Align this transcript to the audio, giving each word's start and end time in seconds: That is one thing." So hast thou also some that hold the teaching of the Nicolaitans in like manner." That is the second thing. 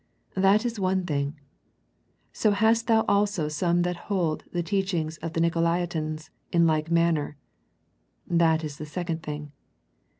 That 0.33 0.65
is 0.65 0.79
one 0.79 1.05
thing." 1.05 1.39
So 2.33 2.49
hast 2.53 2.87
thou 2.87 3.05
also 3.07 3.47
some 3.49 3.83
that 3.83 3.97
hold 4.09 4.43
the 4.51 4.63
teaching 4.63 5.11
of 5.21 5.33
the 5.33 5.39
Nicolaitans 5.39 6.31
in 6.51 6.65
like 6.65 6.89
manner." 6.89 7.37
That 8.25 8.63
is 8.63 8.77
the 8.79 8.87
second 8.87 9.21
thing. 9.21 9.51